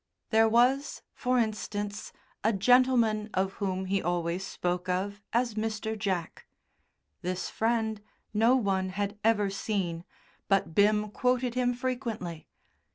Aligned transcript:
There 0.31 0.49
was, 0.49 1.03
for 1.13 1.37
instance, 1.37 2.11
a 2.43 2.51
gentleman 2.51 3.29
of 3.35 3.53
whom 3.61 3.85
he 3.85 4.01
always 4.01 4.43
spoke 4.43 4.89
of 4.89 5.21
as 5.31 5.53
Mr. 5.53 5.95
Jack. 5.95 6.47
This 7.21 7.51
friend 7.51 8.01
no 8.33 8.55
one 8.55 8.89
had 8.89 9.19
ever 9.23 9.51
seen, 9.51 10.03
but 10.47 10.73
Bim 10.73 11.11
quoted 11.11 11.53
him 11.53 11.75
frequently. 11.75 12.47